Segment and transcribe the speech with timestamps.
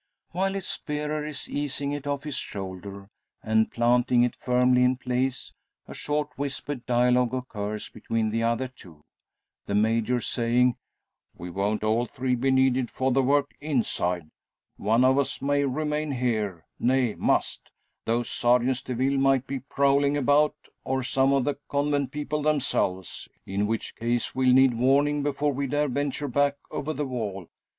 [0.31, 3.05] While its bearer is easing it off his shoulders,
[3.43, 5.53] and planting it firmly in place,
[5.87, 9.03] a short whispered dialogue occurs between the other two,
[9.67, 10.75] the Major saying
[11.37, 14.31] "We won't all three be needed for the work inside.
[14.75, 17.69] One of us may remain here nay, must!
[18.05, 23.29] Those sergens de ville might be prowling about, or some of the convent people themselves:
[23.45, 27.45] in which case we'll need warning before we dare venture back over the wall.